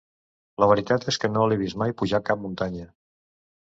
La 0.63 0.69
veritat 0.71 1.05
és 1.13 1.21
que 1.25 1.31
no 1.35 1.45
l'he 1.51 1.61
vist 1.63 1.81
mai 1.85 1.97
pujar 2.03 2.25
cap 2.33 2.45
muntanya. 2.49 2.93